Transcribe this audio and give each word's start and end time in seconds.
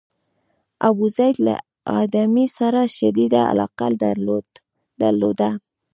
ابوزید 0.87 1.35
له 1.45 1.55
ادامې 2.01 2.45
سره 2.57 2.81
شدیده 2.95 3.41
علاقه 3.51 3.87
درلوده. 5.01 5.49